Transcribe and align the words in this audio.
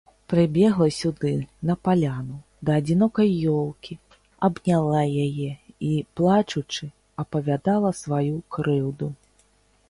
Прыбегла 0.31 0.85
сюды, 0.99 1.33
на 1.69 1.75
паляну, 1.87 2.37
да 2.69 2.77
адзінокай 2.81 3.29
ёлкі, 3.57 3.97
абняла 4.49 5.03
яе 5.27 5.51
і, 5.51 5.91
плачучы, 6.21 6.91
апавядала 7.27 7.95
сваю 8.01 8.35
крыўду. 8.57 9.13